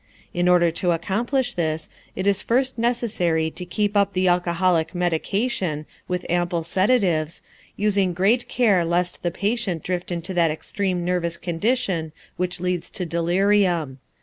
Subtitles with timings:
[0.33, 5.85] In order to accomplish this, it is first necessary to keep up the alcoholic medication,
[6.07, 7.43] with ample sedatives,
[7.77, 13.05] using great care lest the patient drift into that extreme nervous condition which leads to
[13.05, 13.99] delirium.